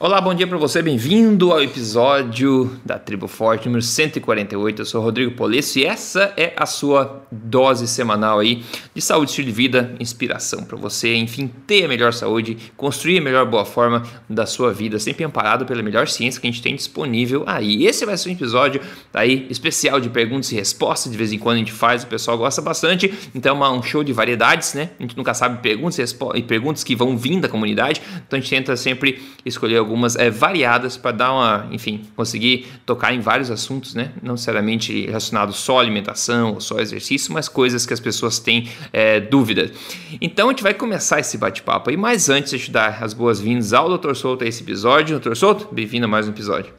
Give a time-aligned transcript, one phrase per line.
[0.00, 4.82] Olá, bom dia para você, bem-vindo ao episódio da Tribo Forte número 148.
[4.82, 8.62] Eu sou Rodrigo Polesso e essa é a sua dose semanal aí
[8.94, 13.20] de saúde, estilo de vida, inspiração para você, enfim, ter a melhor saúde, construir a
[13.20, 16.76] melhor boa forma da sua vida, sempre amparado pela melhor ciência que a gente tem
[16.76, 17.84] disponível aí.
[17.84, 18.80] Esse vai ser um episódio
[19.12, 22.38] aí especial de perguntas e respostas, de vez em quando a gente faz, o pessoal
[22.38, 24.90] gosta bastante, então é um show de variedades, né?
[24.96, 28.50] A gente nunca sabe perguntas e perguntas que vão vir da comunidade, então a gente
[28.50, 33.94] tenta sempre escolher algumas é, variadas para dar uma, enfim, conseguir tocar em vários assuntos,
[33.94, 34.12] né?
[34.22, 38.38] Não necessariamente relacionados só à alimentação ou só ao exercício, mas coisas que as pessoas
[38.38, 39.72] têm é, dúvidas.
[40.20, 43.72] Então a gente vai começar esse bate-papo aí, mas antes de te dar as boas-vindas
[43.72, 44.14] ao Dr.
[44.14, 45.18] Souto a esse episódio.
[45.18, 45.34] Dr.
[45.34, 46.72] Souto, bem-vindo a mais um episódio.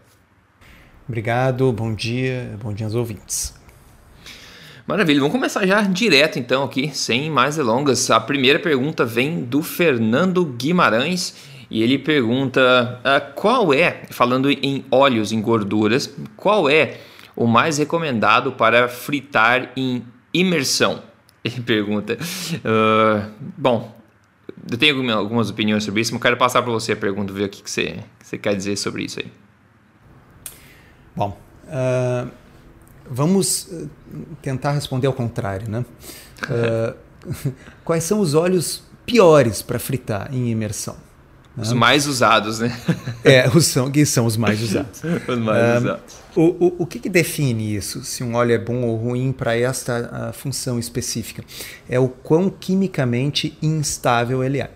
[1.08, 3.58] Obrigado, bom dia, bom dia aos ouvintes.
[4.86, 8.10] Maravilha, vamos começar já direto então aqui, sem mais delongas.
[8.10, 11.36] A primeira pergunta vem do Fernando Guimarães
[11.70, 16.98] e ele pergunta uh, qual é, falando em óleos, em gorduras, qual é
[17.36, 21.04] o mais recomendado para fritar em imersão?
[21.42, 22.18] Ele pergunta.
[22.56, 23.96] Uh, bom,
[24.70, 27.50] eu tenho algumas opiniões sobre isso, mas quero passar para você a pergunta, ver o
[27.50, 29.32] que, que, você, que você quer dizer sobre isso aí.
[31.16, 32.30] Bom, uh,
[33.10, 33.70] vamos
[34.42, 35.86] tentar responder ao contrário, né?
[37.86, 41.09] quais são os óleos piores para fritar em imersão?
[41.62, 42.76] Os mais usados, né?
[43.24, 45.02] é, os são, que são os mais usados.
[45.28, 46.16] os mais usados.
[46.36, 49.58] O, o, o que, que, define isso, se um óleo é bom ou ruim para
[49.58, 51.44] esta função específica?
[51.90, 54.72] É o quão quimicamente instável ele é.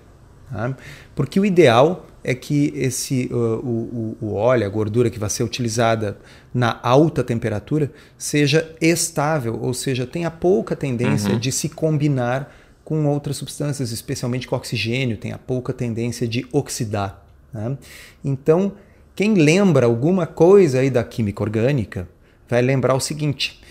[0.51, 0.75] Tá?
[1.15, 5.43] Porque o ideal é que esse uh, o, o, óleo, a gordura que vai ser
[5.43, 6.17] utilizada
[6.53, 11.39] na alta temperatura, seja estável, ou seja, tenha pouca tendência uhum.
[11.39, 17.23] de se combinar com outras substâncias, especialmente com oxigênio, tem a pouca tendência de oxidar.
[17.53, 17.77] Né?
[18.23, 18.73] Então,
[19.15, 22.07] quem lembra alguma coisa aí da química orgânica
[22.49, 23.61] vai lembrar o seguinte: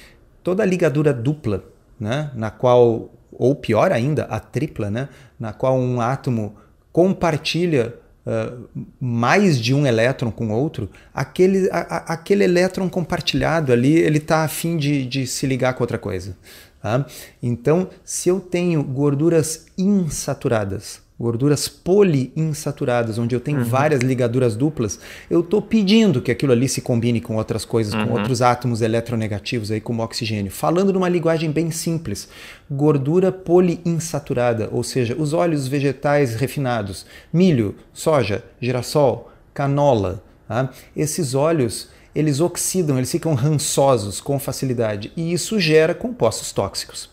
[0.43, 1.65] toda ligadura dupla,
[1.99, 6.57] né, na qual, ou pior ainda, a tripla, né, na qual um átomo
[6.93, 7.95] compartilha
[8.25, 8.69] Uh,
[9.01, 14.45] mais de um elétron com outro, aquele, a, a, aquele elétron compartilhado ali, ele está
[14.45, 16.37] afim de, de se ligar com outra coisa.
[16.83, 17.07] Tá?
[17.41, 23.65] Então, se eu tenho gorduras insaturadas, gorduras poliinsaturadas, onde eu tenho uhum.
[23.65, 24.99] várias ligaduras duplas,
[25.31, 28.09] eu estou pedindo que aquilo ali se combine com outras coisas, uhum.
[28.09, 30.51] com outros átomos eletronegativos, aí, como oxigênio.
[30.51, 32.29] Falando numa linguagem bem simples,
[32.69, 40.71] gordura poliinsaturada, ou seja, os óleos vegetais refinados, milho, soja, girassol, canola, tá?
[40.97, 47.11] esses óleos eles oxidam, eles ficam rançosos com facilidade e isso gera compostos tóxicos.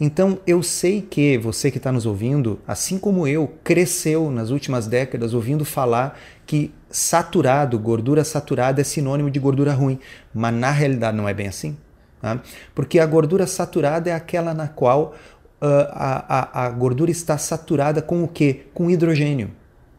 [0.00, 4.86] Então eu sei que você que está nos ouvindo, assim como eu, cresceu nas últimas
[4.86, 10.00] décadas ouvindo falar que saturado, gordura saturada é sinônimo de gordura ruim,
[10.34, 11.76] mas na realidade não é bem assim.
[12.20, 12.40] Tá?
[12.74, 15.14] Porque a gordura saturada é aquela na qual
[15.62, 18.66] uh, a, a, a gordura está saturada com o que?
[18.74, 19.52] Com hidrogênio.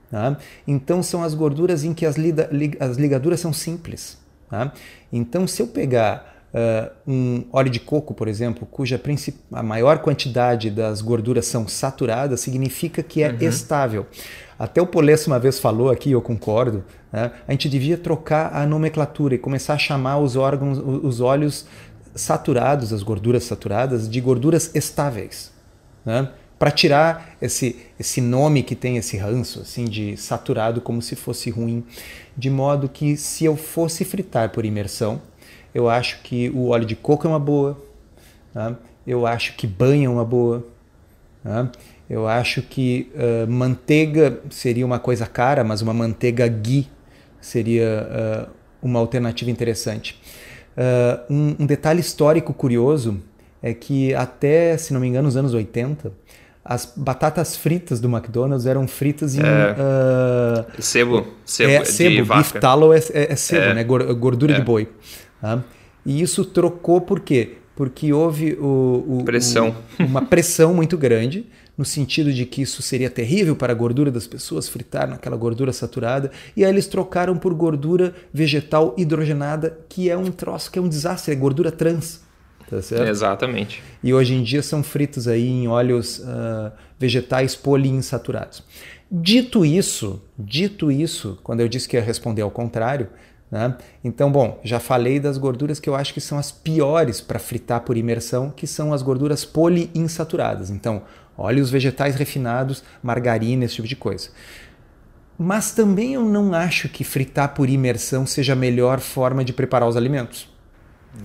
[0.10, 0.38] Tá?
[0.68, 4.21] Então são as gorduras em que as, lida, as ligaduras são simples.
[4.52, 4.74] Tá?
[5.14, 9.02] Então, se eu pegar uh, um óleo de coco, por exemplo, cuja
[9.54, 13.38] a maior quantidade das gorduras são saturadas, significa que é uhum.
[13.40, 14.06] estável.
[14.60, 17.32] Até o Polesso uma vez falou aqui, eu concordo, né?
[17.48, 21.66] a gente devia trocar a nomenclatura e começar a chamar os órgãos, os óleos
[22.14, 25.52] saturados, as gorduras saturadas, de gorduras estáveis.
[26.06, 26.30] Né?
[26.62, 31.50] Para tirar esse, esse nome que tem esse ranço assim de saturado como se fosse
[31.50, 31.84] ruim,
[32.38, 35.20] de modo que se eu fosse fritar por imersão,
[35.74, 37.84] eu acho que o óleo de coco é uma boa,
[38.54, 38.76] tá?
[39.08, 40.64] eu acho que banha é uma boa,
[41.44, 41.72] tá?
[42.08, 46.88] eu acho que uh, manteiga seria uma coisa cara, mas uma manteiga ghee
[47.42, 48.52] seria uh,
[48.84, 50.22] uma alternativa interessante.
[50.78, 53.20] Uh, um, um detalhe histórico curioso
[53.64, 56.12] é que até, se não me engano, nos anos 80,
[56.64, 59.42] as batatas fritas do McDonald's eram fritas em.
[59.42, 59.76] É.
[60.78, 61.28] Uh, sebo.
[61.44, 63.74] Sebo, é, sebo beef tallow é, é, é sebo, é.
[63.74, 63.84] né?
[63.84, 64.64] Gordura de é.
[64.64, 64.88] boi.
[65.42, 65.64] Tá?
[66.06, 67.58] E isso trocou por quê?
[67.76, 69.76] Porque houve o, o, pressão.
[70.00, 74.12] O, uma pressão muito grande, no sentido de que isso seria terrível para a gordura
[74.12, 76.30] das pessoas, fritar naquela gordura saturada.
[76.56, 80.88] E aí eles trocaram por gordura vegetal hidrogenada, que é um troço que é um
[80.88, 82.22] desastre, é gordura trans.
[82.72, 83.10] Tá certo?
[83.10, 83.84] Exatamente.
[84.02, 88.64] E hoje em dia são fritos aí em óleos uh, vegetais poliinsaturados.
[89.12, 93.10] Dito isso, dito isso, quando eu disse que ia responder ao contrário,
[93.52, 93.76] né?
[94.02, 97.82] então, bom, já falei das gorduras que eu acho que são as piores para fritar
[97.82, 100.70] por imersão, que são as gorduras poliinsaturadas.
[100.70, 101.02] Então,
[101.38, 104.30] óleos vegetais refinados, margarina, esse tipo de coisa.
[105.38, 109.90] mas também eu não acho que fritar por imersão seja a melhor forma de preparar
[109.90, 110.48] os alimentos.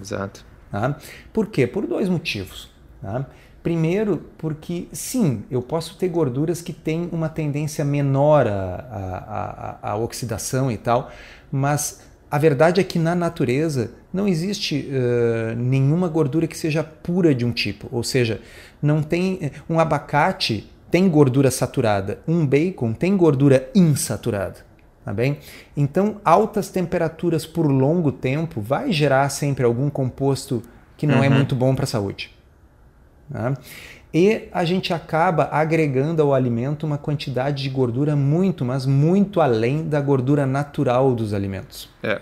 [0.00, 0.44] Exato.
[0.70, 0.96] Tá?
[1.32, 1.66] Por quê?
[1.66, 2.70] Por dois motivos.
[3.00, 3.26] Tá?
[3.62, 10.76] Primeiro, porque sim, eu posso ter gorduras que têm uma tendência menor à, oxidação e
[10.76, 11.10] tal,
[11.50, 17.34] mas a verdade é que na natureza não existe uh, nenhuma gordura que seja pura
[17.34, 18.40] de um tipo, ou seja,
[18.80, 24.58] não tem um abacate tem gordura saturada, um bacon tem gordura insaturada,
[25.06, 25.38] tá bem?
[25.76, 30.64] Então, altas temperaturas por longo tempo vai gerar sempre algum composto
[30.96, 31.24] que não é uhum.
[31.24, 32.34] é muito bom para a saúde.
[33.32, 33.56] Tá?
[34.12, 39.88] E a gente acaba agregando ao alimento uma quantidade de gordura muito, mas muito além
[39.88, 41.88] da gordura natural dos alimentos.
[42.02, 42.20] É.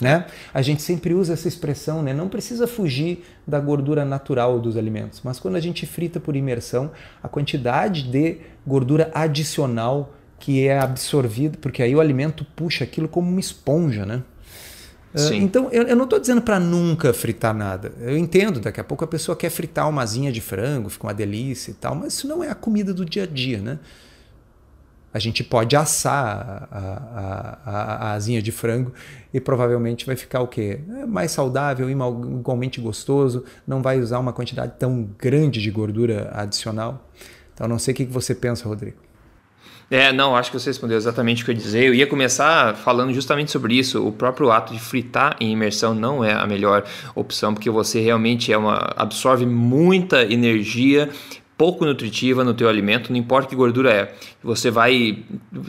[0.00, 0.26] Né?
[0.52, 2.12] A gente sempre usa essa expressão, né?
[2.12, 6.90] não precisa fugir da gordura natural dos alimentos, mas quando a gente frita por imersão,
[7.22, 13.30] a quantidade de gordura adicional que é absorvida, porque aí o alimento puxa aquilo como
[13.30, 14.22] uma esponja, né?
[15.14, 15.42] Ah, Sim.
[15.42, 17.92] Então, eu, eu não estou dizendo para nunca fritar nada.
[18.00, 21.14] Eu entendo, daqui a pouco a pessoa quer fritar uma asinha de frango, fica uma
[21.14, 23.78] delícia e tal, mas isso não é a comida do dia a dia, né?
[25.16, 28.92] a gente pode assar a, a, a, a asinha de frango
[29.32, 30.80] e provavelmente vai ficar o quê?
[30.90, 37.10] É mais saudável, igualmente gostoso, não vai usar uma quantidade tão grande de gordura adicional.
[37.54, 38.98] Então, não sei o que você pensa, Rodrigo.
[39.88, 41.84] É, não, acho que você respondeu exatamente o que eu ia dizer.
[41.84, 44.04] Eu ia começar falando justamente sobre isso.
[44.04, 46.84] O próprio ato de fritar em imersão não é a melhor
[47.14, 51.08] opção, porque você realmente é uma, absorve muita energia
[51.56, 54.14] pouco nutritiva no teu alimento, não importa que gordura é
[54.46, 55.18] você vai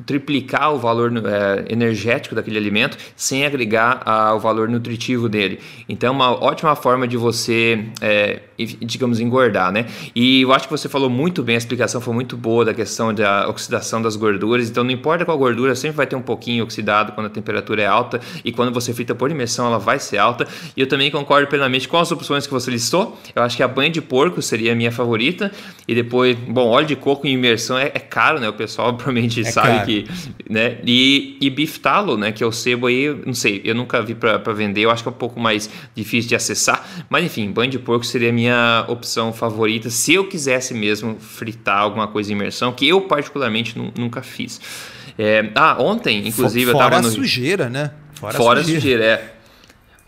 [0.06, 5.60] triplicar o valor é, energético daquele alimento sem agregar a, o valor nutritivo dele.
[5.90, 9.88] Então, é uma ótima forma de você, é, digamos, engordar, né?
[10.16, 13.14] E eu acho que você falou muito bem, a explicação foi muito boa da questão
[13.14, 14.70] da oxidação das gorduras.
[14.70, 17.88] Então, não importa qual gordura, sempre vai ter um pouquinho oxidado quando a temperatura é
[17.88, 20.48] alta e quando você frita por imersão, ela vai ser alta.
[20.76, 23.18] E eu também concordo plenamente com as opções que você listou.
[23.36, 25.52] Eu acho que a banha de porco seria a minha favorita.
[25.88, 28.50] E depois, bom, óleo de coco em imersão é, é caro, né?
[28.50, 29.86] O pessoal provavelmente é sabe caro.
[29.86, 30.06] que,
[30.50, 30.78] né?
[30.86, 32.32] E, e beef tallow, né?
[32.32, 35.10] Que é o sebo aí, não sei, eu nunca vi para vender, eu acho que
[35.10, 36.86] é um pouco mais difícil de acessar.
[37.10, 41.80] Mas enfim, banho de porco seria a minha opção favorita se eu quisesse mesmo fritar
[41.80, 44.60] alguma coisa em imersão, que eu particularmente nunca fiz.
[45.18, 47.10] É, ah, ontem, inclusive, Fora eu tava no...
[47.10, 47.92] sujeira, né?
[48.14, 48.82] Fora, Fora sujeira.
[48.82, 49.37] sujeira, é.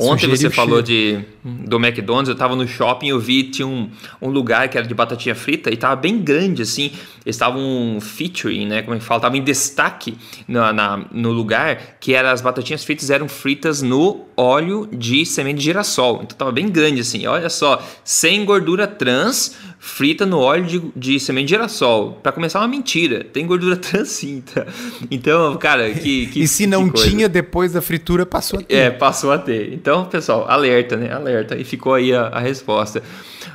[0.01, 3.89] Ontem você falou de, do McDonald's, eu estava no shopping, eu vi, tinha um,
[4.21, 6.85] um lugar que era de batatinha frita e estava bem grande, assim.
[7.25, 8.81] Eles estavam featuring, né?
[8.81, 9.19] Como é que fala?
[9.19, 10.17] Tava em destaque
[10.47, 15.57] na, na, no lugar que era, as batatinhas fritas eram fritas no óleo de semente
[15.57, 16.21] de girassol.
[16.23, 17.27] Então estava bem grande, assim.
[17.27, 22.19] Olha só, sem gordura trans, frita no óleo de, de semente de girassol.
[22.21, 23.23] Para começar, uma mentira.
[23.23, 24.65] Tem gordura trans sim, tá?
[25.09, 26.27] Então, cara, que.
[26.27, 28.75] que e se não tinha, depois da fritura, passou a ter.
[28.75, 29.73] É, passou a ter.
[29.73, 31.11] Então, pessoal, alerta, né?
[31.11, 31.55] Alerta.
[31.55, 33.01] E ficou aí a, a resposta.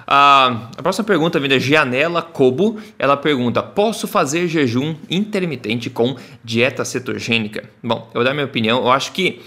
[0.07, 2.79] A, a próxima pergunta vem da Gianella Cobo.
[2.99, 7.65] Ela pergunta: Posso fazer jejum intermitente com dieta cetogênica?
[7.83, 8.79] Bom, eu vou dar minha opinião.
[8.79, 9.41] Eu acho que.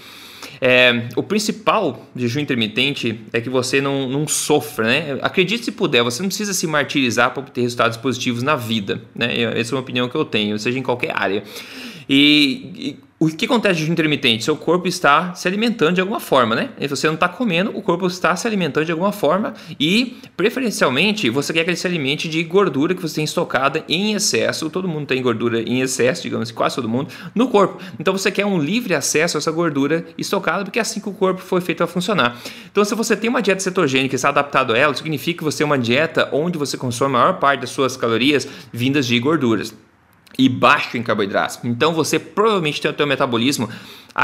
[0.60, 5.18] É, o principal jejum intermitente é que você não, não sofra, né?
[5.22, 9.58] Acredite se puder, você não precisa se martirizar para obter resultados positivos na vida, né?
[9.58, 11.42] Essa é uma opinião que eu tenho, seja em qualquer área.
[12.08, 14.44] E, e o que acontece de intermitente?
[14.44, 16.70] Seu corpo está se alimentando de alguma forma, né?
[16.78, 21.28] E você não está comendo, o corpo está se alimentando de alguma forma e, preferencialmente,
[21.28, 24.70] você quer que ele se alimente de gordura que você tem estocada em excesso.
[24.70, 27.82] Todo mundo tem gordura em excesso, digamos, quase todo mundo, no corpo.
[27.98, 31.12] Então você quer um livre acesso a essa gordura estocada, porque é assim que o
[31.12, 32.38] corpo foi feito a funcionar.
[32.70, 35.58] Então, se você tem uma dieta cetogênica e está adaptado a ela, significa que você
[35.58, 39.74] tem uma dieta onde você consome a maior parte das suas calorias vindas de gorduras
[40.36, 41.58] e baixo em carboidratos.
[41.64, 43.68] Então você provavelmente tem o seu metabolismo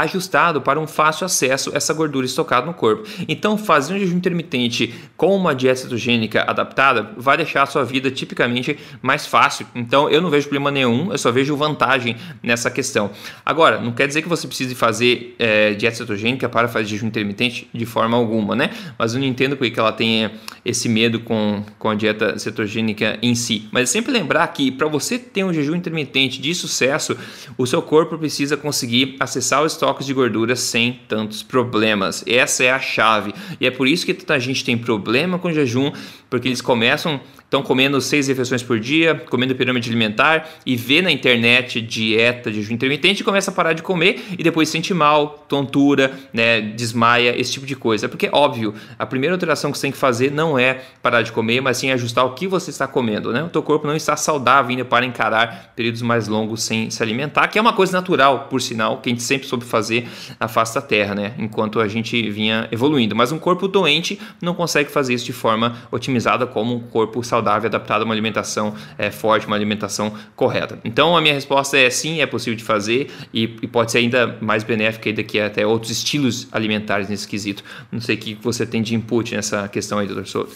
[0.01, 3.07] ajustado para um fácil acesso a essa gordura estocada no corpo.
[3.27, 8.11] Então, fazer um jejum intermitente com uma dieta cetogênica adaptada vai deixar a sua vida
[8.11, 9.65] tipicamente mais fácil.
[9.73, 13.11] Então, eu não vejo problema nenhum, eu só vejo vantagem nessa questão.
[13.45, 17.69] Agora, não quer dizer que você precise fazer é, dieta cetogênica para fazer jejum intermitente
[17.73, 18.71] de forma alguma, né?
[18.97, 20.31] Mas eu não entendo porque ela tenha
[20.65, 23.69] esse medo com, com a dieta cetogênica em si.
[23.71, 27.17] Mas é sempre lembrar que para você ter um jejum intermitente de sucesso,
[27.57, 32.23] o seu corpo precisa conseguir acessar o estoque estoques de gordura sem tantos problemas.
[32.25, 33.33] Essa é a chave.
[33.61, 35.91] E é por isso que tanta gente tem problema com jejum,
[36.27, 37.21] porque eles começam
[37.55, 42.61] estão comendo seis refeições por dia, comendo pirâmide alimentar e vê na internet dieta de
[42.61, 47.39] jejum intermitente e começa a parar de comer e depois sente mal, tontura, né, desmaia,
[47.39, 48.09] esse tipo de coisa.
[48.09, 51.61] Porque, óbvio, a primeira alteração que você tem que fazer não é parar de comer,
[51.61, 53.31] mas sim ajustar o que você está comendo.
[53.31, 53.43] Né?
[53.43, 57.47] O teu corpo não está saudável ainda para encarar períodos mais longos sem se alimentar,
[57.47, 60.07] que é uma coisa natural, por sinal, que a gente sempre soube fazer
[60.39, 61.33] a face da terra, né?
[61.37, 63.15] enquanto a gente vinha evoluindo.
[63.15, 67.44] Mas um corpo doente não consegue fazer isso de forma otimizada como um corpo saudável,
[67.47, 70.79] adaptado a uma alimentação é, forte, uma alimentação correta.
[70.83, 74.37] Então a minha resposta é sim, é possível de fazer e, e pode ser ainda
[74.41, 77.63] mais benéfica daqui até outros estilos alimentares nesse quesito.
[77.91, 80.55] Não sei o que você tem de input nessa questão aí, doutor Souto.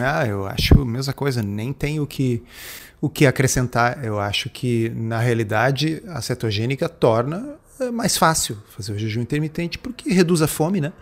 [0.00, 2.42] Ah, eu acho a mesma coisa, nem tem o que,
[3.00, 4.04] o que acrescentar.
[4.04, 9.78] Eu acho que, na realidade, a cetogênica torna é mais fácil fazer o jejum intermitente
[9.78, 10.92] porque reduz a fome, né?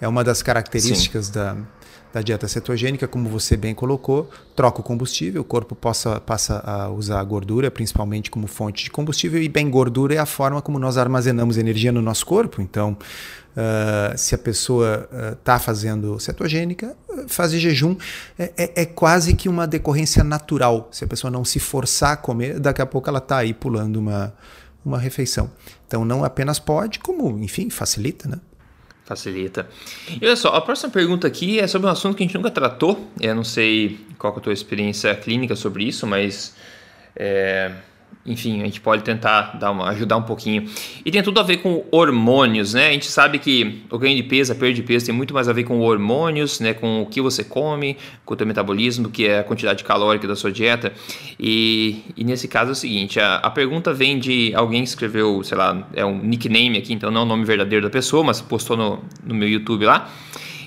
[0.00, 1.56] É uma das características da,
[2.12, 6.88] da dieta cetogênica, como você bem colocou, troca o combustível, o corpo possa, passa a
[6.88, 10.78] usar a gordura principalmente como fonte de combustível e bem gordura é a forma como
[10.78, 12.62] nós armazenamos energia no nosso corpo.
[12.62, 12.96] Então,
[13.56, 16.96] uh, se a pessoa está uh, fazendo cetogênica,
[17.26, 17.96] fazer jejum
[18.38, 20.88] é, é, é, quase que uma decorrência natural.
[20.90, 23.96] Se a pessoa não se forçar a comer, daqui a pouco ela está aí pulando
[23.96, 24.32] uma
[24.84, 25.50] uma refeição.
[25.86, 28.38] Então não apenas pode, como, enfim, facilita, né?
[29.08, 29.66] Facilita.
[30.20, 32.50] E olha só, a próxima pergunta aqui é sobre um assunto que a gente nunca
[32.50, 33.10] tratou.
[33.18, 36.54] Eu não sei qual é a tua experiência clínica sobre isso, mas
[37.16, 37.72] é,
[38.28, 40.68] enfim, a gente pode tentar dar uma, ajudar um pouquinho.
[41.04, 42.88] E tem tudo a ver com hormônios, né?
[42.88, 45.48] A gente sabe que o ganho de peso, a perda de peso tem muito mais
[45.48, 46.74] a ver com hormônios, né?
[46.74, 50.28] Com o que você come, com o teu metabolismo, do que é a quantidade calórica
[50.28, 50.92] da sua dieta.
[51.40, 55.42] E, e nesse caso é o seguinte, a, a, pergunta vem de alguém que escreveu,
[55.42, 58.40] sei lá, é um nickname aqui, então não é o nome verdadeiro da pessoa, mas
[58.40, 60.10] postou no, no meu YouTube lá.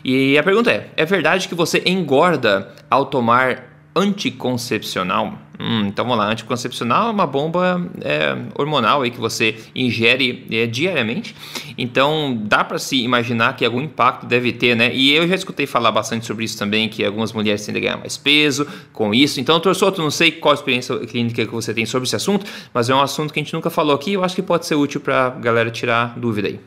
[0.03, 5.37] E a pergunta é, é verdade que você engorda ao tomar anticoncepcional?
[5.61, 10.65] Hum, então vamos lá, anticoncepcional é uma bomba é, hormonal aí que você ingere é,
[10.65, 11.35] diariamente.
[11.77, 14.91] Então dá para se imaginar que algum impacto deve ter, né?
[14.91, 17.97] E eu já escutei falar bastante sobre isso também, que algumas mulheres tendem a ganhar
[17.97, 19.39] mais peso com isso.
[19.39, 22.95] Então, Torçoto, não sei qual experiência clínica que você tem sobre esse assunto, mas é
[22.95, 24.13] um assunto que a gente nunca falou aqui.
[24.13, 26.59] Eu acho que pode ser útil para galera tirar dúvida aí.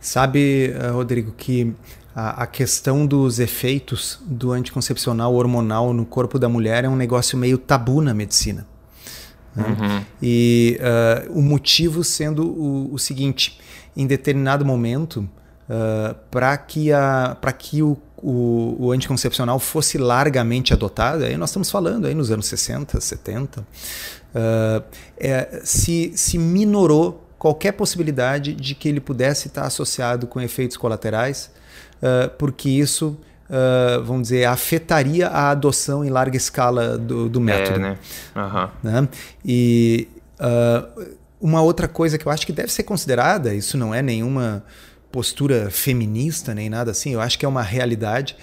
[0.00, 1.74] Sabe, eh, Rodrigo, que
[2.14, 7.38] a, a, questão dos efeitos do anticoncepcional hormonal no corpo da mulher é um negócio
[7.38, 8.66] meio tabu na medicina.
[9.54, 9.64] Né?
[9.64, 10.04] Uhum.
[10.22, 13.60] E uh, o motivo sendo o, o, seguinte:
[13.96, 15.18] em determinado momento,
[15.68, 21.70] uh, para que, a, que o, o, o, anticoncepcional fosse largamente adotado, aí nós estamos
[21.70, 24.84] falando aí nos anos 60, 70, uh,
[25.16, 31.50] é, se, se minorou qualquer possibilidade de que ele pudesse estar associado com efeitos colaterais
[32.02, 37.76] uh, porque isso, uh, vamos dizer, afetaria a adoção em larga escala do, do método.
[37.76, 37.98] É, né?
[38.36, 38.68] Uhum.
[38.82, 39.08] né?
[39.44, 40.08] E
[40.40, 44.64] uh, uma outra coisa que eu acho que deve ser considerada, isso não é nenhuma
[45.10, 48.36] postura feminista nem nada assim, eu acho que é uma realidade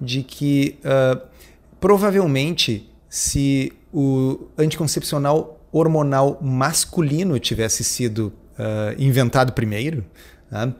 [0.00, 0.78] de que
[1.78, 10.04] provavelmente se o anticoncepcional hormonal masculino tivesse sido uh, inventado primeiro,
[10.50, 10.72] né?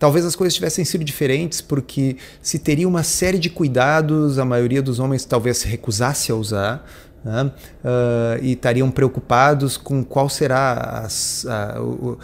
[0.00, 4.80] Talvez as coisas tivessem sido diferentes, porque se teria uma série de cuidados, a maioria
[4.80, 6.86] dos homens talvez se recusasse a usar,
[7.24, 12.18] uh, e estariam preocupados com qual será as, a, o,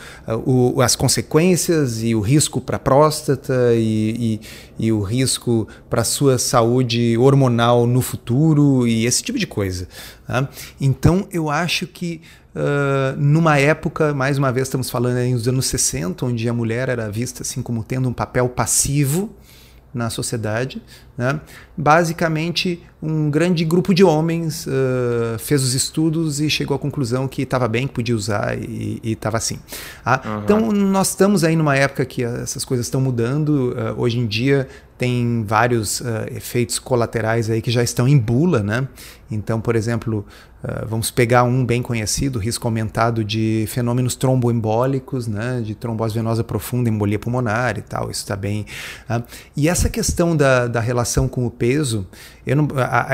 [0.46, 4.40] o, as consequências e o risco para a próstata e,
[4.78, 9.46] e, e, o risco para a sua saúde hormonal no futuro e esse tipo de
[9.46, 9.86] coisa.
[10.26, 10.48] Né?
[10.80, 12.22] Então eu acho que
[12.56, 16.88] Uh, numa época, mais uma vez estamos falando aí nos anos 60, onde a mulher
[16.88, 19.30] era vista assim como tendo um papel passivo
[19.92, 20.82] na sociedade.
[21.18, 21.38] Né?
[21.76, 27.42] Basicamente, um grande grupo de homens uh, fez os estudos e chegou à conclusão que
[27.42, 29.58] estava bem, que podia usar e estava assim.
[30.04, 30.42] Ah, uhum.
[30.42, 33.72] Então, nós estamos aí numa época que essas coisas estão mudando.
[33.72, 34.66] Uh, hoje em dia,
[34.98, 38.88] tem vários uh, efeitos colaterais aí que já estão em bula, né?
[39.30, 40.24] Então, por exemplo,
[40.64, 45.60] uh, vamos pegar um bem conhecido, risco aumentado de fenômenos tromboembólicos, né?
[45.62, 48.64] De trombose venosa profunda, embolia pulmonar e tal, isso está bem.
[49.10, 49.22] Uh,
[49.54, 52.06] e essa questão da, da relação com o peso,
[52.54, 52.68] não,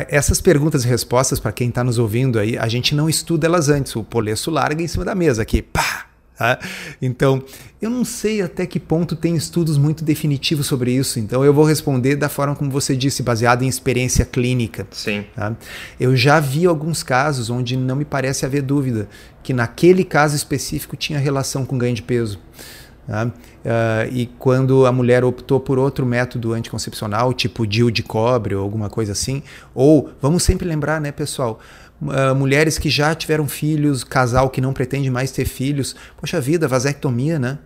[0.09, 3.71] essas perguntas e respostas, para quem está nos ouvindo aí, a gente não estuda elas
[3.71, 6.07] antes, o Polesso larga em cima da mesa aqui, pá!
[6.37, 6.59] Tá?
[7.01, 7.41] Então,
[7.81, 11.65] eu não sei até que ponto tem estudos muito definitivos sobre isso, então eu vou
[11.65, 14.87] responder da forma como você disse, baseado em experiência clínica.
[14.91, 15.25] Sim.
[15.37, 15.55] Tá?
[16.01, 19.09] Eu já vi alguns casos onde não me parece haver dúvida
[19.43, 22.41] que naquele caso específico tinha relação com ganho de peso.
[23.09, 28.63] Uh, e quando a mulher optou por outro método anticoncepcional, tipo DIU de cobre ou
[28.63, 29.43] alguma coisa assim,
[29.75, 31.59] ou vamos sempre lembrar, né, pessoal?
[32.01, 36.67] Uh, mulheres que já tiveram filhos, casal que não pretende mais ter filhos, poxa vida,
[36.69, 37.59] vasectomia, né?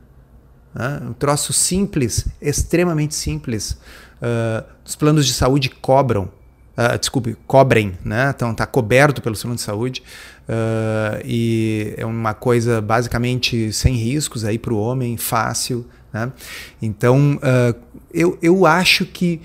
[0.74, 3.78] Uh, um troço simples, extremamente simples.
[4.82, 6.30] Os planos de saúde cobram
[6.76, 8.30] Uh, desculpe, cobrem, né?
[8.37, 10.02] Então está coberto pelo seguro de saúde
[10.47, 16.30] uh, e é uma coisa basicamente sem riscos aí para o homem, fácil, né?
[16.83, 17.75] Então uh,
[18.12, 19.40] eu, eu acho que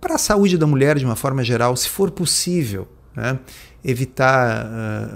[0.00, 3.38] para a saúde da mulher de uma forma geral, se for possível, né?
[3.82, 4.64] evitar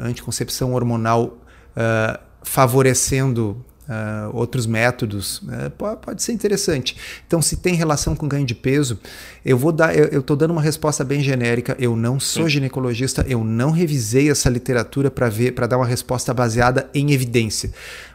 [0.03, 1.39] anticoncepção hormonal
[2.43, 6.97] favorecendo Uh, outros métodos, uh, pode, pode, ser interessante.
[7.27, 8.99] Então, se tem relação com ganho de peso,
[9.45, 11.77] eu vou dar, eu estou dando uma resposta bem genérica.
[11.79, 16.33] Eu não sou ginecologista, eu não revisei essa literatura para ver, para dar uma resposta
[16.33, 17.73] baseada em evidência.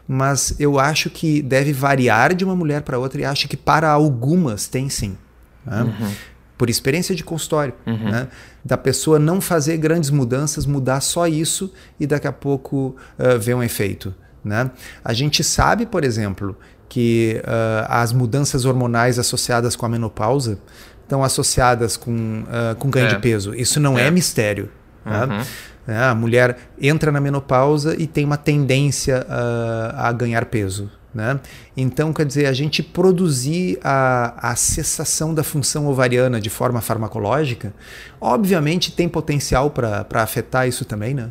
[0.08, 3.88] Mas eu acho que deve variar de uma mulher para outra e acho que para
[3.88, 5.16] algumas tem sim.
[5.64, 5.82] Né?
[5.82, 6.12] Uhum.
[6.58, 8.10] Por experiência de consultório, uhum.
[8.10, 8.28] né?
[8.64, 13.54] da pessoa não fazer grandes mudanças, mudar só isso e daqui a pouco uh, ver
[13.54, 14.12] um efeito.
[14.44, 14.70] Né?
[15.04, 16.56] A gente sabe, por exemplo,
[16.88, 20.58] que uh, as mudanças hormonais associadas com a menopausa
[21.02, 23.10] estão associadas com, uh, com ganho é.
[23.10, 23.54] de peso.
[23.54, 24.70] Isso não é, é mistério.
[25.04, 25.24] Né?
[25.24, 25.44] Uhum.
[25.86, 26.04] Né?
[26.04, 30.90] A mulher entra na menopausa e tem uma tendência uh, a ganhar peso.
[31.12, 31.40] Né?
[31.76, 37.74] Então, quer dizer, a gente produzir a, a cessação da função ovariana de forma farmacológica,
[38.20, 41.30] obviamente tem potencial para afetar isso também, né?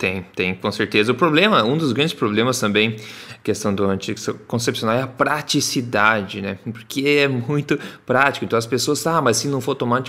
[0.00, 1.12] Tem, tem, com certeza.
[1.12, 2.96] O problema, um dos grandes problemas também,
[3.44, 6.56] questão do anticoncepcional, é a praticidade, né?
[6.72, 8.46] Porque é muito prático.
[8.46, 10.02] Então as pessoas, ah, mas se não for tomar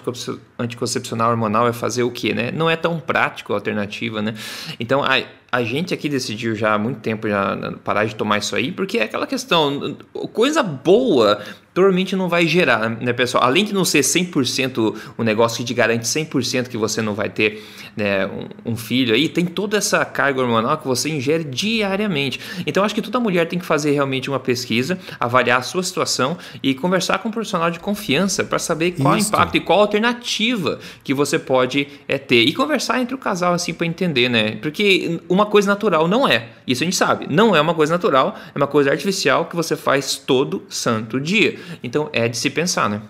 [0.58, 2.52] anticoncepcional hormonal, é fazer o quê, né?
[2.52, 4.34] Não é tão prático a alternativa, né?
[4.80, 8.56] Então a, a gente aqui decidiu já há muito tempo já parar de tomar isso
[8.56, 9.98] aí, porque é aquela questão,
[10.32, 11.42] coisa boa
[11.74, 13.44] provavelmente não vai gerar, né, pessoal?
[13.44, 17.30] Além de não ser 100% o negócio que te garante 100% que você não vai
[17.30, 17.64] ter
[17.96, 22.40] né, um, um, filho aí, tem toda essa carga hormonal que você ingere diariamente.
[22.66, 26.38] Então, acho que toda mulher tem que fazer realmente uma pesquisa, avaliar a sua situação
[26.62, 29.30] e conversar com um profissional de confiança para saber qual Isso.
[29.30, 32.44] impacto e qual alternativa que você pode é, ter.
[32.44, 34.58] E conversar entre o casal assim para entender, né?
[34.62, 36.50] Porque uma coisa natural não é.
[36.68, 37.28] Isso a gente sabe.
[37.30, 41.61] Não é uma coisa natural, é uma coisa artificial que você faz todo santo dia.
[41.84, 43.02] Então é de se pensar, né?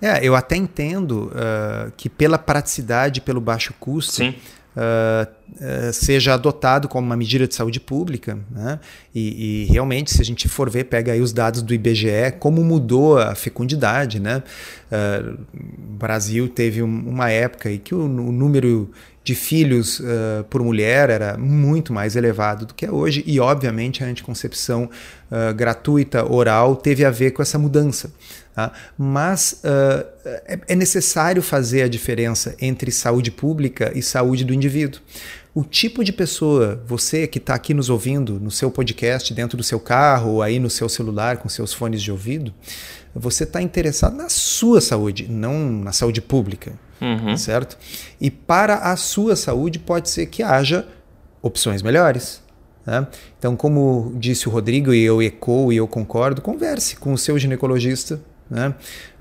[0.00, 4.34] É, eu até entendo uh, que pela praticidade, pelo baixo custo,
[4.76, 8.38] uh, uh, seja adotado como uma medida de saúde pública.
[8.50, 8.80] Né?
[9.14, 12.62] E, e, realmente, se a gente for ver, pega aí os dados do IBGE, como
[12.64, 14.20] mudou a fecundidade.
[14.20, 14.42] Né?
[14.92, 18.90] o Brasil teve um, uma época em que o, o número
[19.24, 24.02] de filhos uh, por mulher era muito mais elevado do que é hoje, e obviamente
[24.02, 24.90] a anticoncepção
[25.30, 28.12] uh, gratuita oral teve a ver com essa mudança.
[28.54, 28.72] Tá?
[28.98, 30.06] Mas uh,
[30.68, 35.00] é, necessário fazer a diferença entre saúde pública e saúde do indivíduo.
[35.54, 39.62] O tipo de pessoa, você que está aqui nos ouvindo no seu podcast, dentro do
[39.62, 42.52] seu carro, ou aí no seu celular com seus fones de ouvido,
[43.14, 47.36] você está interessado na sua saúde, não na saúde pública uhum.
[47.36, 47.76] certo?
[48.20, 50.86] E para a sua saúde pode ser que haja
[51.42, 52.40] opções melhores.
[52.86, 53.06] Né?
[53.38, 57.38] Então, como disse o Rodrigo, e eu ecoo e eu concordo, converse com o seu
[57.38, 58.20] ginecologista
[58.52, 58.74] né?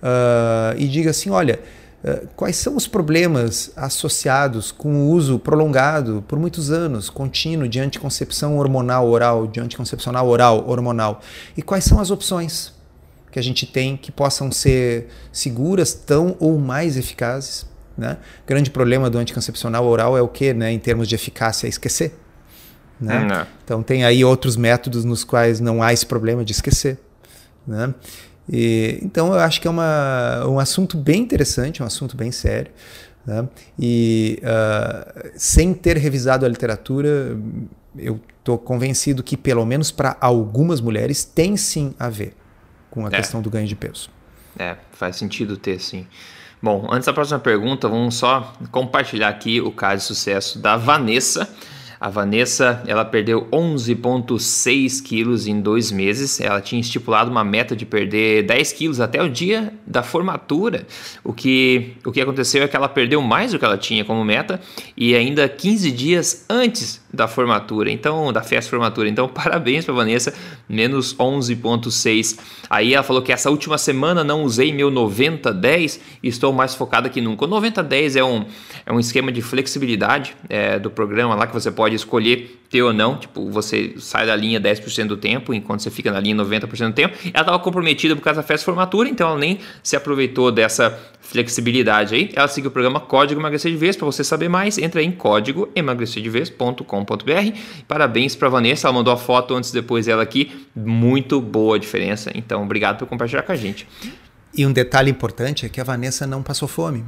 [0.04, 1.60] Uh, e diga assim: olha,
[2.04, 7.80] uh, quais são os problemas associados com o uso prolongado por muitos anos, contínuo, de
[7.80, 11.22] anticoncepção hormonal oral, de anticoncepcional oral hormonal,
[11.56, 12.74] e quais são as opções
[13.32, 18.17] que a gente tem que possam ser seguras, tão ou mais eficazes né?
[18.44, 21.70] O grande problema do anticoncepcional oral é o que, né, em termos de eficácia, é
[21.70, 22.17] esquecer.
[23.00, 23.20] Né?
[23.20, 27.00] Hum, então tem aí outros métodos nos quais não há esse problema de esquecer.
[27.65, 27.94] Né?
[28.49, 32.71] E, então eu acho que é uma, um assunto bem interessante, um assunto bem sério.
[33.25, 33.47] Né?
[33.80, 37.38] E uh, sem ter revisado a literatura,
[37.97, 42.34] eu estou convencido que, pelo menos para algumas mulheres, tem sim a ver
[42.89, 43.12] com a é.
[43.12, 44.10] questão do ganho de peso.
[44.58, 46.06] É, faz sentido ter sim.
[46.62, 51.49] Bom, antes da próxima pergunta, vamos só compartilhar aqui o caso de sucesso da Vanessa.
[52.01, 56.41] A Vanessa, ela perdeu 11,6 quilos em dois meses.
[56.41, 60.87] Ela tinha estipulado uma meta de perder 10 quilos até o dia da formatura.
[61.23, 64.25] O que, o que aconteceu é que ela perdeu mais do que ela tinha como
[64.25, 64.59] meta
[64.97, 69.07] e ainda 15 dias antes da formatura, então, da festa formatura.
[69.07, 70.33] Então, parabéns para Vanessa,
[70.67, 72.39] menos 11.6.
[72.67, 77.09] Aí ela falou que essa última semana não usei meu 90-10 e estou mais focada
[77.09, 77.45] que nunca.
[77.45, 78.45] O 90-10 é um,
[78.87, 82.91] é um esquema de flexibilidade é, do programa lá que você pode escolher ter ou
[82.93, 83.17] não.
[83.17, 86.93] Tipo, você sai da linha 10% do tempo, enquanto você fica na linha 90% do
[86.93, 87.15] tempo.
[87.34, 92.15] Ela estava comprometida por causa da festa formatura, então ela nem se aproveitou dessa flexibilidade
[92.15, 92.32] aí.
[92.34, 93.95] Ela seguiu o programa Código Emagrecer de Vez.
[93.95, 97.58] Para você saber mais, entra em códigoemagrecerdevez.com.br.
[97.88, 100.65] Parabéns para Vanessa, ela mandou a foto antes e depois dela aqui.
[100.75, 102.32] Muito boa a diferença.
[102.34, 103.88] Então, obrigado por compartilhar com a gente.
[104.54, 107.06] E um detalhe importante é que a Vanessa não passou fome.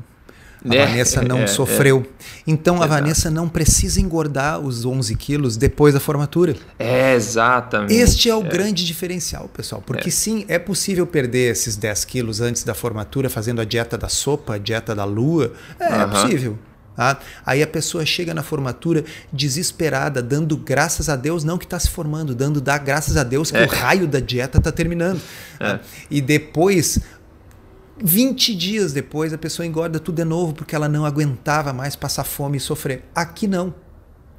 [0.69, 2.05] A é, Vanessa não é, sofreu.
[2.07, 2.43] É.
[2.47, 6.55] Então a Vanessa não precisa engordar os 11 quilos depois da formatura.
[6.79, 7.93] É, exatamente.
[7.93, 8.49] Este é o é.
[8.49, 9.83] grande diferencial, pessoal.
[9.85, 10.11] Porque é.
[10.11, 14.55] sim, é possível perder esses 10 quilos antes da formatura fazendo a dieta da sopa,
[14.55, 15.51] a dieta da lua.
[15.79, 16.01] É, uh -huh.
[16.01, 16.59] é possível.
[16.95, 17.17] Tá?
[17.45, 21.89] Aí a pessoa chega na formatura desesperada, dando graças a Deus, não que está se
[21.89, 23.65] formando, dando dar graças a Deus que é.
[23.65, 25.19] o raio da dieta está terminando.
[25.59, 25.73] É.
[25.73, 25.79] Tá?
[26.09, 26.99] E depois
[28.01, 32.23] 20 dias depois a pessoa engorda tudo de novo porque ela não aguentava mais passar
[32.23, 33.03] fome e sofrer.
[33.13, 33.73] Aqui não.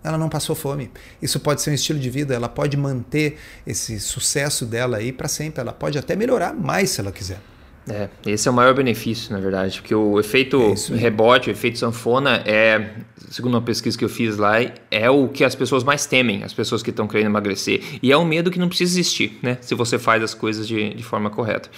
[0.03, 0.91] Ela não passou fome.
[1.23, 5.29] Isso pode ser um estilo de vida, ela pode manter esse sucesso dela aí para
[5.29, 5.63] sempre.
[5.63, 7.41] Ela pode até melhorar mais se ela quiser.
[7.89, 11.79] É, esse é o maior benefício, na verdade, porque o efeito é rebote, o efeito
[11.79, 12.93] sanfona é,
[13.31, 14.55] segundo uma pesquisa que eu fiz lá,
[14.91, 17.83] é o que as pessoas mais temem, as pessoas que estão querendo emagrecer.
[18.03, 19.59] E é um medo que não precisa existir, né?
[19.61, 21.69] Se você faz as coisas de, de forma correta.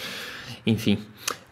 [0.64, 0.98] Enfim.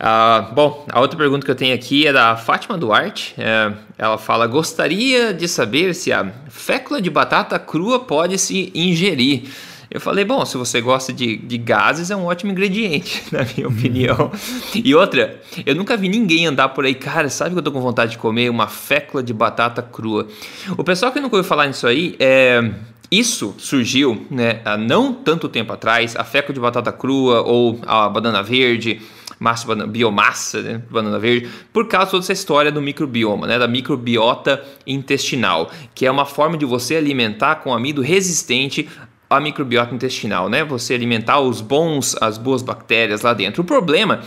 [0.05, 3.35] Uh, bom, a outra pergunta que eu tenho aqui é da Fátima Duarte.
[3.39, 9.45] É, ela fala: Gostaria de saber se a fécula de batata crua pode se ingerir.
[9.91, 13.69] Eu falei, bom, se você gosta de, de gases, é um ótimo ingrediente, na minha
[13.69, 14.31] opinião.
[14.75, 17.81] e outra, eu nunca vi ninguém andar por aí, cara, sabe que eu tô com
[17.81, 20.27] vontade de comer uma fécula de batata crua.
[20.77, 22.73] O pessoal que nunca ouviu falar nisso aí, é,
[23.09, 28.09] isso surgiu né, há não tanto tempo atrás, a fécula de batata crua ou a
[28.09, 29.01] banana verde,
[29.39, 34.63] massa, biomassa, né, banana verde, por causa toda essa história do microbioma, né, da microbiota
[34.87, 38.89] intestinal, que é uma forma de você alimentar com amido resistente
[39.29, 40.63] a microbiota intestinal, né?
[40.65, 43.63] Você alimentar os bons, as boas bactérias lá dentro.
[43.63, 44.21] O problema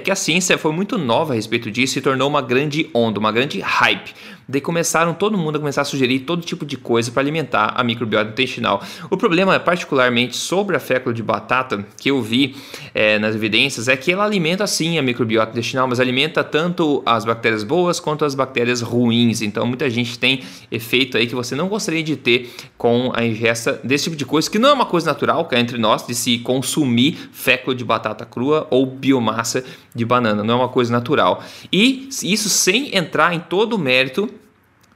[0.00, 3.32] que a ciência foi muito nova a respeito disso e tornou uma grande onda, uma
[3.32, 4.14] grande hype.
[4.50, 7.84] Daí começaram todo mundo a começar a sugerir todo tipo de coisa para alimentar a
[7.84, 8.82] microbiota intestinal.
[9.10, 12.56] O problema, particularmente sobre a fécula de batata, que eu vi
[12.94, 17.26] é, nas evidências, é que ela alimenta sim a microbiota intestinal, mas alimenta tanto as
[17.26, 19.42] bactérias boas quanto as bactérias ruins.
[19.42, 23.78] Então muita gente tem efeito aí que você não gostaria de ter com a ingesta
[23.84, 26.14] desse tipo de coisa, que não é uma coisa natural, que é entre nós, de
[26.14, 29.62] se consumir fécula de batata crua ou biomassa
[29.94, 31.42] de banana, não é uma coisa natural.
[31.72, 34.28] E isso sem entrar em todo o mérito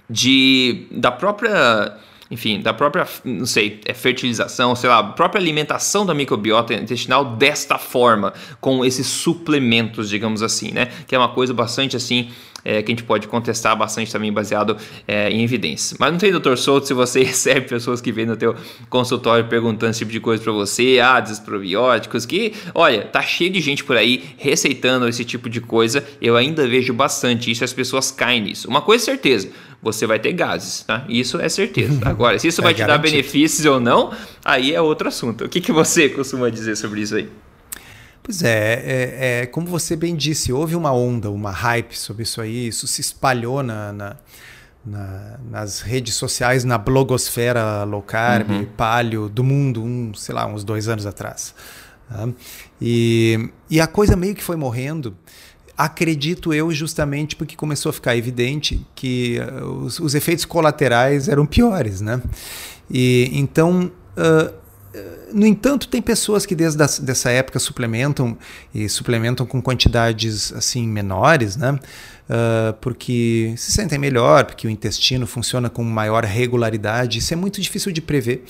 [0.09, 1.97] de da própria
[2.33, 7.77] enfim, da própria, não sei, é fertilização, sei lá, própria alimentação da microbiota intestinal desta
[7.77, 10.89] forma, com esses suplementos, digamos assim, né?
[11.07, 12.31] Que é uma coisa bastante assim
[12.65, 15.99] é, que a gente pode contestar bastante também baseado é, em evidências.
[15.99, 18.55] Mas não tem, doutor Souto, se você recebe pessoas que vêm no teu
[18.89, 23.61] consultório perguntando esse tipo de coisa para você, ah, desprobióticos, que, olha, tá cheio de
[23.61, 28.11] gente por aí receitando esse tipo de coisa, eu ainda vejo bastante isso, as pessoas
[28.11, 28.69] caem nisso.
[28.69, 29.49] Uma coisa é certeza,
[29.83, 31.05] você vai ter gases, tá?
[31.09, 32.01] Isso é certeza.
[32.07, 34.13] Agora, se isso é vai te dar benefícios ou não,
[34.45, 35.45] aí é outro assunto.
[35.45, 37.29] O que, que você costuma dizer sobre isso aí?
[38.23, 42.41] Pois é, é, é, como você bem disse, houve uma onda, uma hype sobre isso
[42.41, 44.17] aí, isso se espalhou na, na,
[44.85, 48.65] na nas redes sociais, na blogosfera low carb, uhum.
[48.77, 51.53] palio do mundo, um, sei lá, uns dois anos atrás.
[52.09, 52.29] Tá?
[52.81, 55.17] E, e a coisa meio que foi morrendo
[55.77, 61.47] acredito eu justamente porque começou a ficar evidente que uh, os, os, efeitos colaterais eram
[61.47, 62.23] piores, né?
[62.91, 64.62] E então, uh,
[65.33, 68.37] no entanto, tem pessoas que desde essa época suplementam
[68.75, 71.73] e suplementam com quantidades assim menores, né?
[71.73, 77.19] Uh, porque se sentem melhor, porque o intestino funciona com maior regularidade.
[77.19, 78.45] Isso é muito difícil de prever.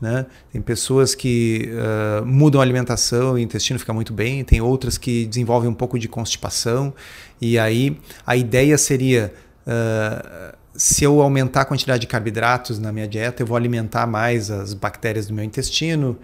[0.00, 0.26] Né?
[0.52, 4.98] Tem pessoas que uh, mudam a alimentação e o intestino fica muito bem, tem outras
[4.98, 6.92] que desenvolvem um pouco de constipação,
[7.40, 9.32] e aí a ideia seria.
[9.64, 14.50] Uh, se eu aumentar a quantidade de carboidratos na minha dieta, eu vou alimentar mais
[14.50, 16.18] as bactérias do meu intestino.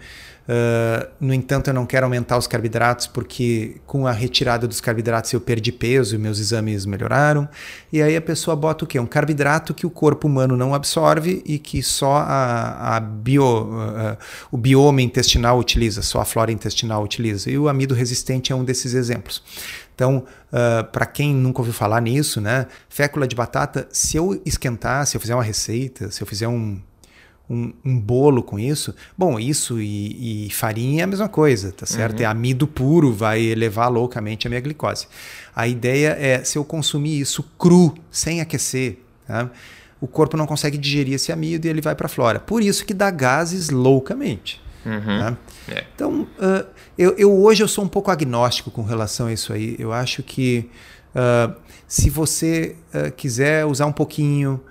[0.49, 5.31] Uh, no entanto, eu não quero aumentar os carboidratos porque com a retirada dos carboidratos
[5.31, 7.47] eu perdi peso e meus exames melhoraram.
[7.93, 8.99] E aí a pessoa bota o quê?
[8.99, 14.17] Um carboidrato que o corpo humano não absorve e que só a, a bio, uh,
[14.51, 17.51] o bioma intestinal utiliza, só a flora intestinal utiliza.
[17.51, 19.43] E o amido resistente é um desses exemplos.
[19.99, 22.67] Então, uh, para quem nunca ouviu falar nisso, né?
[22.87, 26.79] Fécula de batata, se eu esquentar, se eu fizer uma receita, se eu fizer um,
[27.49, 31.85] um, um, bolo com isso, bom, isso e, e, farinha é a mesma coisa, tá
[31.85, 32.19] certo?
[32.19, 32.23] Uhum.
[32.23, 35.05] É amido puro, vai elevar loucamente a minha glicose.
[35.53, 39.51] A ideia é, se eu consumir isso cru, sem aquecer, tá?
[39.99, 42.39] o corpo não consegue digerir esse amido e ele vai para a flora.
[42.39, 44.61] Por isso que dá gases loucamente.
[44.85, 45.19] Uhum.
[45.19, 45.37] Tá?
[45.67, 45.83] É.
[45.93, 46.65] Então, uh,
[46.97, 49.75] eu, eu, hoje eu sou um pouco agnóstico com relação a isso aí.
[49.77, 50.69] Eu acho que
[51.15, 51.53] uh,
[51.87, 54.61] se você uh, quiser usar um pouquinho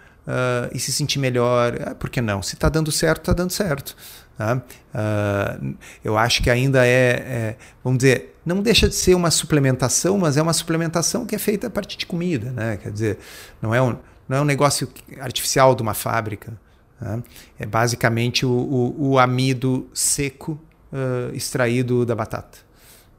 [0.75, 2.43] e se sentir melhor, uh, por que não?
[2.43, 3.97] Se está dando certo, está dando certo.
[4.39, 4.63] Tá?
[4.95, 10.17] Uh, eu acho que ainda é, é, vamos dizer, não deixa de ser uma suplementação,
[10.17, 12.77] mas é uma suplementação que é feita a partir de comida, né?
[12.77, 13.19] Quer dizer,
[13.61, 13.97] não é um,
[14.29, 14.89] não é um negócio
[15.21, 16.53] artificial de uma fábrica.
[16.99, 17.23] Tá?
[17.59, 20.61] É basicamente o, o, o amido seco
[20.93, 22.59] uh, extraído da batata.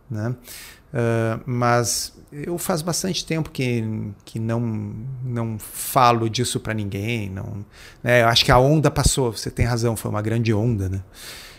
[0.10, 0.36] Né?
[0.92, 3.84] Uh, mas eu faz bastante tempo que,
[4.26, 4.60] que não,
[5.24, 7.30] não falo disso para ninguém.
[7.30, 7.65] Não,
[8.04, 8.24] né?
[8.24, 10.89] Eu acho que a onda passou, você tem razão, foi uma grande onda.
[10.89, 11.04] Né?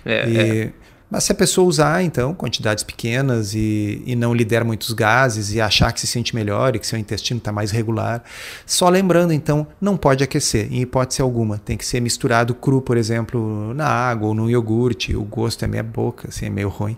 [0.04, 0.72] É, e, é.
[1.10, 5.52] Mas se a pessoa usar, então, quantidades pequenas e, e não lhe der muitos gases
[5.52, 8.22] e achar que se sente melhor e que seu intestino está mais regular,
[8.64, 11.58] só lembrando, então, não pode aquecer, em hipótese alguma.
[11.58, 15.16] Tem que ser misturado cru, por exemplo, na água ou no iogurte.
[15.16, 16.96] O gosto é meia boca, assim, é meio ruim.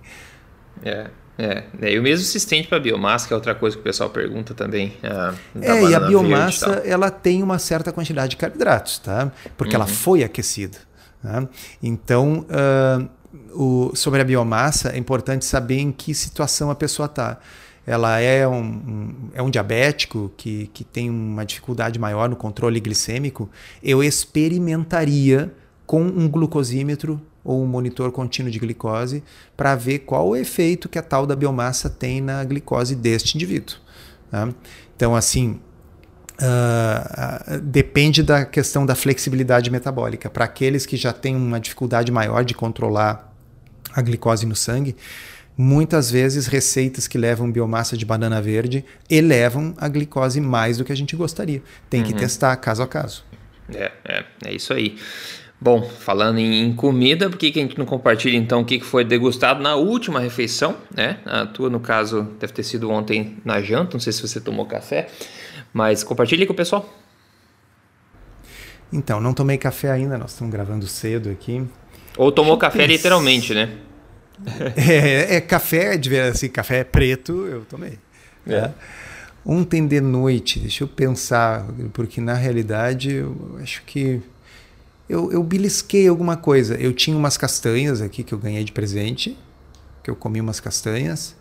[0.84, 1.06] É,
[1.38, 3.80] é, né, e o mesmo se estende para a biomassa, que é outra coisa que
[3.80, 4.92] o pessoal pergunta também.
[5.02, 9.32] Ah, é, e a biomassa e ela tem uma certa quantidade de carboidratos, tá?
[9.56, 9.82] Porque uhum.
[9.82, 10.76] ela foi aquecida.
[11.22, 11.46] Tá?
[11.82, 13.08] Então, uh,
[13.54, 17.38] o, sobre a biomassa, é importante saber em que situação a pessoa está.
[17.86, 22.78] Ela é um, um, é um diabético que, que tem uma dificuldade maior no controle
[22.78, 23.50] glicêmico.
[23.82, 25.52] Eu experimentaria
[25.84, 29.22] com um glucosímetro ou um monitor contínuo de glicose
[29.56, 33.76] para ver qual o efeito que a tal da biomassa tem na glicose deste indivíduo.
[34.30, 34.48] Tá?
[34.94, 35.60] Então, assim,
[36.42, 40.28] uh, uh, depende da questão da flexibilidade metabólica.
[40.28, 43.32] Para aqueles que já têm uma dificuldade maior de controlar
[43.94, 44.96] a glicose no sangue,
[45.56, 50.92] muitas vezes receitas que levam biomassa de banana verde elevam a glicose mais do que
[50.92, 51.62] a gente gostaria.
[51.88, 52.06] Tem uhum.
[52.06, 53.24] que testar caso a caso.
[53.74, 54.96] É, é, é isso aí.
[55.60, 59.04] Bom, falando em comida, por que, que a gente não compartilha então o que foi
[59.04, 61.18] degustado na última refeição, né?
[61.24, 64.66] A tua, no caso, deve ter sido ontem na janta, não sei se você tomou
[64.66, 65.06] café,
[65.72, 66.88] mas compartilhe com o pessoal.
[68.92, 71.66] Então, não tomei café ainda, nós estamos gravando cedo aqui.
[72.16, 73.78] Ou tomou café literalmente, né?
[74.76, 77.98] é, é, café, de ver assim, café preto, eu tomei.
[78.46, 78.62] É.
[78.62, 78.74] Né?
[79.44, 84.22] Ontem de noite, deixa eu pensar, porque na realidade eu acho que
[85.08, 86.74] eu, eu belisquei alguma coisa.
[86.76, 89.36] Eu tinha umas castanhas aqui que eu ganhei de presente,
[90.02, 91.34] que eu comi umas castanhas.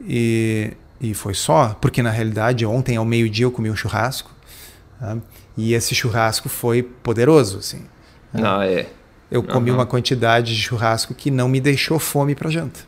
[0.00, 4.30] E, e foi só, porque na realidade ontem ao meio-dia eu comi um churrasco.
[4.98, 5.16] Tá?
[5.56, 7.82] E esse churrasco foi poderoso, assim.
[8.34, 8.86] Ah, é.
[9.30, 9.76] Eu comi uhum.
[9.76, 12.80] uma quantidade de churrasco que não me deixou fome para janta.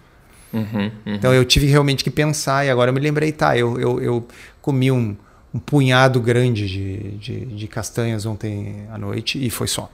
[0.52, 0.90] Uhum, uhum.
[1.06, 4.28] Então eu tive realmente que pensar, e agora eu me lembrei, tá, eu, eu, eu
[4.60, 5.16] comi um,
[5.54, 9.90] um punhado grande de, de, de, castanhas ontem à noite e foi só.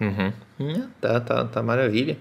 [0.00, 0.32] Uhum.
[0.58, 2.16] Hum, tá, tá, tá maravilha.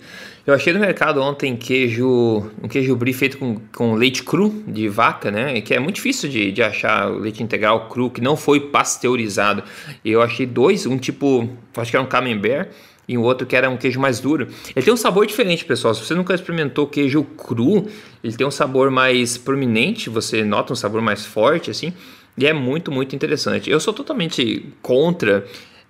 [0.46, 4.88] Eu achei no mercado ontem queijo, um queijo brie feito com, com leite cru de
[4.88, 5.60] vaca, né?
[5.62, 9.64] Que é muito difícil de, de achar o leite integral cru que não foi pasteurizado.
[10.04, 12.70] Eu achei dois, um tipo, acho que era um camembert
[13.08, 14.48] e um outro que era um queijo mais duro.
[14.76, 15.94] Ele tem um sabor diferente, pessoal.
[15.94, 17.88] Se você nunca experimentou queijo cru,
[18.24, 21.94] ele tem um sabor mais prominente, você nota um sabor mais forte assim.
[22.38, 23.70] E é muito, muito interessante.
[23.70, 25.46] Eu sou totalmente contra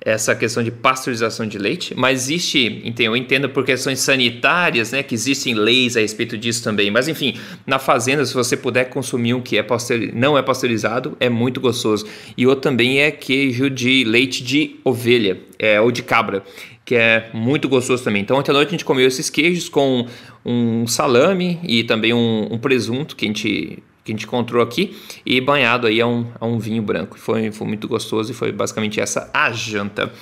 [0.06, 5.16] essa questão de pasteurização de leite, mas existe, eu entendo por questões sanitárias, né, que
[5.16, 6.92] existem leis a respeito disso também.
[6.92, 7.34] Mas enfim,
[7.66, 9.66] na fazenda, se você puder consumir um que é
[10.14, 12.06] não é pasteurizado, é muito gostoso.
[12.38, 16.44] E outro também é queijo de leite de ovelha, é, ou de cabra,
[16.86, 18.22] que é muito gostoso também.
[18.22, 20.06] Então, ontem à noite a gente comeu esses queijos com
[20.46, 24.96] um salame e também um, um presunto que a gente que a gente encontrou aqui
[25.26, 27.18] e banhado aí a um, a um vinho branco.
[27.18, 30.14] Foi, foi muito gostoso e foi basicamente essa a janta.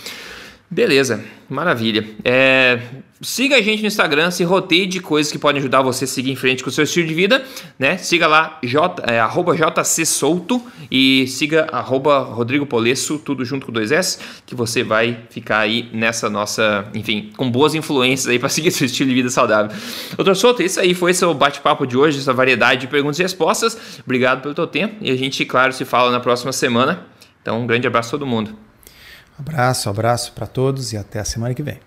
[0.74, 2.04] Beleza, maravilha.
[2.26, 2.80] É,
[3.22, 6.32] siga a gente no Instagram, se roteie de coisas que podem ajudar você a seguir
[6.32, 7.46] em frente com o seu estilo de vida,
[7.78, 7.96] né?
[7.98, 10.60] Siga lá, J, é, arroba JCSouto
[10.90, 15.92] e siga arroba Rodrigo Polesso, tudo junto com dois S, que você vai ficar aí
[15.94, 19.72] nessa nossa, enfim, com boas influências aí para seguir seu estilo de vida saudável.
[20.16, 23.78] Doutor Souto, isso aí foi o bate-papo de hoje, essa variedade de perguntas e respostas.
[24.04, 27.06] Obrigado pelo teu tempo e a gente, claro, se fala na próxima semana.
[27.44, 28.63] Então, um grande abraço a todo mundo.
[29.38, 31.80] Abraço, abraço para todos e até a semana que vem.